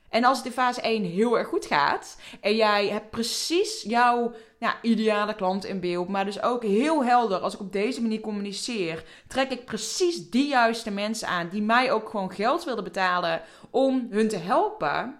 En 0.10 0.24
als 0.24 0.38
het 0.38 0.46
in 0.46 0.52
fase 0.52 0.82
1 0.82 1.04
heel 1.04 1.38
erg 1.38 1.48
goed 1.48 1.66
gaat 1.66 2.18
en 2.42 2.56
jij 2.56 2.88
hebt 2.88 3.10
precies 3.10 3.82
jouw 3.82 4.34
ja, 4.60 4.76
ideale 4.82 5.36
klant 5.36 5.66
in 5.66 5.80
beeld, 5.80 6.08
maar 6.08 6.26
dus 6.26 6.42
ook 6.42 6.64
heel 6.64 7.04
helder, 7.04 7.40
als 7.40 7.54
ik 7.54 7.60
op 7.60 7.72
deze 7.72 8.02
manier 8.02 8.20
communiceer, 8.20 9.04
trek 9.28 9.52
ik 9.52 9.66
precies 9.66 10.30
die 10.30 10.48
juiste 10.48 10.92
mensen 10.92 11.28
aan 11.28 11.50
die 11.50 11.62
mij 11.62 11.92
ook 11.92 12.10
gewoon 12.10 12.32
geld 12.32 12.64
willen 12.64 12.84
betalen 12.84 13.42
om 13.70 14.08
hun 14.10 14.28
te 14.28 14.38
helpen. 14.38 15.20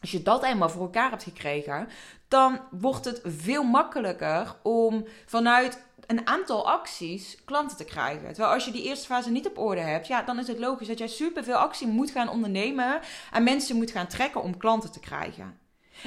Als 0.00 0.10
je 0.10 0.22
dat 0.22 0.42
eenmaal 0.42 0.70
voor 0.70 0.82
elkaar 0.82 1.10
hebt 1.10 1.22
gekregen, 1.22 1.88
dan 2.30 2.60
wordt 2.70 3.04
het 3.04 3.20
veel 3.24 3.62
makkelijker 3.62 4.56
om 4.62 5.06
vanuit 5.26 5.82
een 6.06 6.26
aantal 6.26 6.70
acties 6.70 7.36
klanten 7.44 7.76
te 7.76 7.84
krijgen. 7.84 8.28
Terwijl 8.28 8.54
als 8.54 8.64
je 8.64 8.70
die 8.70 8.82
eerste 8.82 9.06
fase 9.06 9.30
niet 9.30 9.46
op 9.46 9.58
orde 9.58 9.80
hebt, 9.80 10.06
ja, 10.06 10.22
dan 10.22 10.38
is 10.38 10.46
het 10.46 10.58
logisch 10.58 10.88
dat 10.88 10.98
jij 10.98 11.08
superveel 11.08 11.56
actie 11.56 11.86
moet 11.86 12.10
gaan 12.10 12.28
ondernemen 12.28 13.00
en 13.32 13.42
mensen 13.42 13.76
moet 13.76 13.90
gaan 13.90 14.06
trekken 14.06 14.42
om 14.42 14.56
klanten 14.56 14.92
te 14.92 15.00
krijgen. 15.00 15.58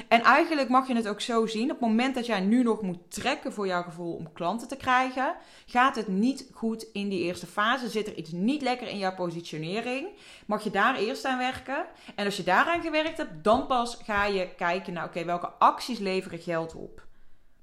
En 0.08 0.22
eigenlijk 0.22 0.68
mag 0.68 0.88
je 0.88 0.94
het 0.94 1.08
ook 1.08 1.20
zo 1.20 1.46
zien. 1.46 1.64
Op 1.64 1.80
het 1.80 1.88
moment 1.88 2.14
dat 2.14 2.26
jij 2.26 2.40
nu 2.40 2.62
nog 2.62 2.82
moet 2.82 3.10
trekken 3.10 3.52
voor 3.52 3.66
jouw 3.66 3.82
gevoel 3.82 4.14
om 4.14 4.32
klanten 4.32 4.68
te 4.68 4.76
krijgen, 4.76 5.34
gaat 5.66 5.96
het 5.96 6.08
niet 6.08 6.50
goed 6.52 6.86
in 6.92 7.08
die 7.08 7.22
eerste 7.22 7.46
fase. 7.46 7.88
Zit 7.88 8.06
er 8.06 8.14
iets 8.14 8.32
niet 8.32 8.62
lekker 8.62 8.88
in 8.88 8.98
jouw 8.98 9.14
positionering? 9.14 10.08
Mag 10.46 10.64
je 10.64 10.70
daar 10.70 10.96
eerst 10.96 11.24
aan 11.24 11.38
werken? 11.38 11.86
En 12.14 12.24
als 12.24 12.36
je 12.36 12.42
daaraan 12.42 12.82
gewerkt 12.82 13.16
hebt, 13.16 13.44
dan 13.44 13.66
pas 13.66 13.98
ga 14.04 14.24
je 14.24 14.54
kijken 14.56 14.92
naar 14.92 15.04
oké, 15.04 15.24
welke 15.24 15.50
acties 15.58 15.98
leveren 15.98 16.38
geld 16.38 16.74
op. 16.74 17.02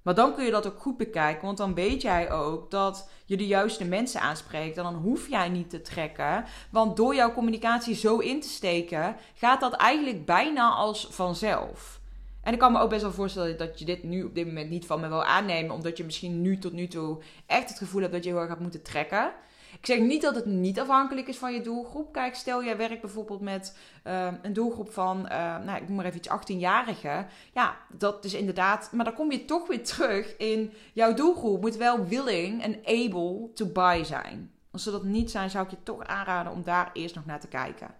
Maar 0.01 0.15
dan 0.15 0.33
kun 0.35 0.45
je 0.45 0.51
dat 0.51 0.67
ook 0.67 0.79
goed 0.79 0.97
bekijken, 0.97 1.45
want 1.45 1.57
dan 1.57 1.73
weet 1.73 2.01
jij 2.01 2.31
ook 2.31 2.71
dat 2.71 3.09
je 3.25 3.37
de 3.37 3.47
juiste 3.47 3.85
mensen 3.85 4.21
aanspreekt. 4.21 4.77
En 4.77 4.83
dan 4.83 4.95
hoef 4.95 5.29
jij 5.29 5.49
niet 5.49 5.69
te 5.69 5.81
trekken. 5.81 6.45
Want 6.71 6.97
door 6.97 7.15
jouw 7.15 7.33
communicatie 7.33 7.95
zo 7.95 8.17
in 8.17 8.41
te 8.41 8.49
steken, 8.49 9.15
gaat 9.33 9.59
dat 9.59 9.73
eigenlijk 9.73 10.25
bijna 10.25 10.69
als 10.69 11.07
vanzelf. 11.11 12.00
En 12.43 12.53
ik 12.53 12.59
kan 12.59 12.71
me 12.71 12.79
ook 12.79 12.89
best 12.89 13.01
wel 13.01 13.11
voorstellen 13.11 13.57
dat 13.57 13.79
je 13.79 13.85
dit 13.85 14.03
nu 14.03 14.23
op 14.23 14.35
dit 14.35 14.45
moment 14.45 14.69
niet 14.69 14.85
van 14.85 14.99
me 14.99 15.07
wil 15.07 15.23
aannemen. 15.23 15.75
Omdat 15.75 15.97
je 15.97 16.03
misschien 16.03 16.41
nu 16.41 16.57
tot 16.57 16.73
nu 16.73 16.87
toe 16.87 17.21
echt 17.45 17.69
het 17.69 17.77
gevoel 17.77 18.01
hebt 18.01 18.13
dat 18.13 18.23
je 18.23 18.29
heel 18.29 18.39
erg 18.39 18.49
gaat 18.49 18.59
moeten 18.59 18.81
trekken. 18.81 19.31
Ik 19.79 19.85
zeg 19.85 19.99
niet 19.99 20.21
dat 20.21 20.35
het 20.35 20.45
niet 20.45 20.79
afhankelijk 20.79 21.27
is 21.27 21.37
van 21.37 21.53
je 21.53 21.61
doelgroep. 21.61 22.13
Kijk, 22.13 22.35
stel 22.35 22.63
jij 22.63 22.77
werkt 22.77 23.01
bijvoorbeeld 23.01 23.41
met 23.41 23.77
uh, 24.07 24.27
een 24.41 24.53
doelgroep 24.53 24.91
van, 24.91 25.17
uh, 25.17 25.57
nou, 25.57 25.81
ik 25.81 25.87
noem 25.87 25.95
maar 25.95 26.05
even 26.05 26.17
iets 26.17 26.29
18-jarigen. 26.29 27.27
Ja, 27.53 27.77
dat 27.89 28.25
is 28.25 28.33
inderdaad, 28.33 28.91
maar 28.91 29.05
dan 29.05 29.13
kom 29.13 29.31
je 29.31 29.45
toch 29.45 29.67
weer 29.67 29.83
terug 29.83 30.37
in 30.37 30.73
jouw 30.93 31.13
doelgroep 31.13 31.61
moet 31.61 31.75
wel 31.75 32.07
willing 32.07 32.63
en 32.63 32.79
able 32.83 33.49
to 33.53 33.65
buy 33.65 34.03
zijn. 34.03 34.51
Als 34.71 34.83
ze 34.83 34.91
dat 34.91 35.03
niet 35.03 35.31
zijn, 35.31 35.49
zou 35.49 35.65
ik 35.65 35.71
je 35.71 35.83
toch 35.83 36.03
aanraden 36.03 36.51
om 36.51 36.63
daar 36.63 36.89
eerst 36.93 37.15
nog 37.15 37.25
naar 37.25 37.39
te 37.39 37.47
kijken. 37.47 37.95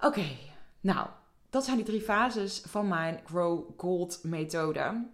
Oké, 0.00 0.24
nou, 0.80 1.06
dat 1.56 1.64
zijn 1.64 1.76
die 1.76 1.86
drie 1.86 2.00
fases 2.00 2.62
van 2.66 2.88
mijn 2.88 3.20
Grow 3.24 3.68
Gold 3.76 4.20
methode. 4.22 5.06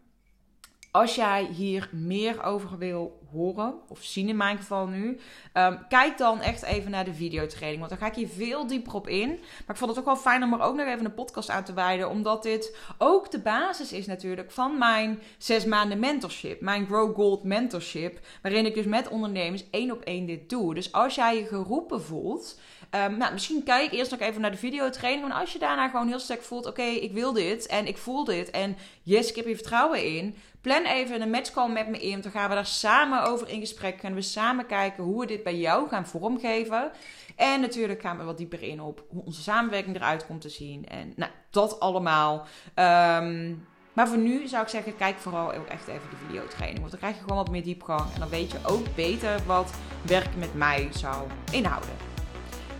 Als 0.90 1.14
jij 1.14 1.44
hier 1.44 1.90
meer 1.92 2.42
over 2.42 2.78
wil 2.78 3.21
horen, 3.32 3.74
of 3.88 4.02
zien 4.02 4.28
in 4.28 4.36
mijn 4.36 4.56
geval 4.56 4.86
nu, 4.86 5.18
um, 5.54 5.78
kijk 5.88 6.18
dan 6.18 6.40
echt 6.40 6.62
even 6.62 6.90
naar 6.90 7.04
de 7.04 7.14
videotraining. 7.14 7.78
Want 7.78 7.90
dan 7.90 7.98
ga 7.98 8.06
ik 8.06 8.14
hier 8.14 8.28
veel 8.28 8.66
dieper 8.66 8.94
op 8.94 9.08
in. 9.08 9.28
Maar 9.28 9.68
ik 9.68 9.76
vond 9.76 9.90
het 9.90 9.98
ook 9.98 10.04
wel 10.04 10.16
fijn 10.16 10.42
om 10.42 10.52
er 10.52 10.60
ook 10.60 10.76
nog 10.76 10.86
even 10.86 11.04
een 11.04 11.14
podcast 11.14 11.50
aan 11.50 11.64
te 11.64 11.72
wijden. 11.72 12.10
Omdat 12.10 12.42
dit 12.42 12.76
ook 12.98 13.30
de 13.30 13.40
basis 13.40 13.92
is 13.92 14.06
natuurlijk 14.06 14.50
van 14.50 14.78
mijn 14.78 15.20
zes 15.38 15.64
maanden 15.64 15.98
mentorship. 15.98 16.60
Mijn 16.60 16.86
Grow 16.86 17.14
Gold 17.14 17.44
mentorship. 17.44 18.20
Waarin 18.42 18.66
ik 18.66 18.74
dus 18.74 18.86
met 18.86 19.08
ondernemers 19.08 19.70
één 19.70 19.90
op 19.90 20.00
één 20.00 20.26
dit 20.26 20.50
doe. 20.50 20.74
Dus 20.74 20.92
als 20.92 21.14
jij 21.14 21.36
je 21.36 21.46
geroepen 21.46 22.02
voelt 22.02 22.56
Um, 22.94 23.16
nou, 23.16 23.32
misschien 23.32 23.62
kijk 23.62 23.92
eerst 23.92 24.10
nog 24.10 24.20
even 24.20 24.40
naar 24.40 24.50
de 24.50 24.56
videotraining. 24.56 25.28
Maar 25.28 25.40
als 25.40 25.52
je 25.52 25.58
daarna 25.58 25.88
gewoon 25.88 26.08
heel 26.08 26.18
sterk 26.18 26.42
voelt: 26.42 26.66
oké, 26.66 26.82
ik 26.82 27.12
wil 27.12 27.32
dit 27.32 27.66
en 27.66 27.86
ik 27.86 27.96
voel 27.96 28.24
dit. 28.24 28.50
En 28.50 28.76
yes, 29.02 29.28
ik 29.28 29.36
heb 29.36 29.44
hier 29.44 29.54
vertrouwen 29.54 30.04
in. 30.04 30.36
Plan 30.62 30.84
even 30.84 31.22
een 31.22 31.30
matchcall 31.30 31.68
met 31.68 31.88
me 31.88 31.98
in. 31.98 32.20
Dan 32.20 32.30
gaan 32.30 32.48
we 32.48 32.54
daar 32.54 32.66
samen 32.66 33.24
over 33.24 33.48
in 33.48 33.60
gesprek. 33.60 34.00
Gaan 34.00 34.14
we 34.14 34.22
samen 34.22 34.66
kijken 34.66 35.04
hoe 35.04 35.20
we 35.20 35.26
dit 35.26 35.42
bij 35.42 35.56
jou 35.56 35.88
gaan 35.88 36.06
vormgeven. 36.06 36.90
En 37.36 37.60
natuurlijk 37.60 38.00
gaan 38.00 38.18
we 38.18 38.24
wat 38.24 38.38
dieper 38.38 38.62
in 38.62 38.80
op 38.80 39.04
hoe 39.08 39.24
onze 39.24 39.42
samenwerking 39.42 39.96
eruit 39.96 40.26
komt 40.26 40.40
te 40.40 40.48
zien. 40.48 40.86
En 40.88 41.12
nou, 41.16 41.30
dat 41.50 41.80
allemaal. 41.80 42.46
Um, 42.74 43.66
Maar 43.92 44.08
voor 44.08 44.18
nu 44.18 44.48
zou 44.48 44.62
ik 44.62 44.68
zeggen, 44.68 44.96
kijk 44.96 45.18
vooral 45.18 45.52
ook 45.52 45.66
echt 45.66 45.88
even 45.88 46.10
de 46.10 46.16
videotraining. 46.26 46.78
Want 46.78 46.90
dan 46.90 47.00
krijg 47.00 47.14
je 47.14 47.20
gewoon 47.20 47.36
wat 47.36 47.50
meer 47.50 47.62
diepgang. 47.62 48.12
En 48.14 48.20
dan 48.20 48.28
weet 48.28 48.50
je 48.50 48.58
ook 48.62 48.94
beter 48.94 49.40
wat 49.46 49.72
werken 50.02 50.38
met 50.38 50.54
mij 50.54 50.88
zou 50.92 51.28
inhouden. 51.50 51.90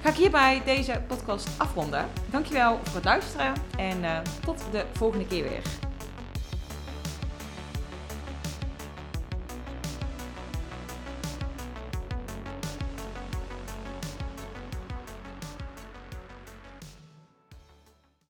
Ga 0.03 0.09
ik 0.09 0.15
hierbij 0.15 0.63
deze 0.65 1.03
podcast 1.09 1.49
afronden. 1.59 2.09
Dankjewel 2.31 2.79
voor 2.83 2.95
het 2.95 3.05
luisteren 3.05 3.53
en 3.79 3.99
uh, 4.03 4.19
tot 4.45 4.63
de 4.71 4.85
volgende 4.93 5.27
keer 5.27 5.43
weer. 5.43 5.92